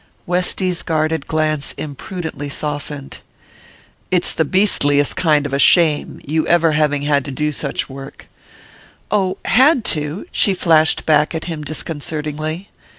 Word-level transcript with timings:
Westy's 0.25 0.81
guarded 0.81 1.27
glance 1.27 1.73
imprudently 1.73 2.49
softened. 2.49 3.19
"It's 4.09 4.33
the 4.33 4.43
beastliest 4.43 5.15
kind 5.15 5.45
of 5.45 5.53
a 5.53 5.59
shame, 5.59 6.19
your 6.25 6.47
ever 6.47 6.71
having 6.71 7.03
had 7.03 7.23
to 7.25 7.29
do 7.31 7.51
such 7.51 7.87
work" 7.87 8.27
"Oh, 9.11 9.37
had 9.45 9.85
to?" 9.93 10.25
she 10.31 10.55
flashed 10.55 11.05
back 11.05 11.35
at 11.35 11.45
him 11.45 11.63
disconcertingly. 11.63 12.69